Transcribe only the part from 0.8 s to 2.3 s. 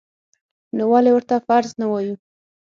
ولې ورته فرض نه وایو؟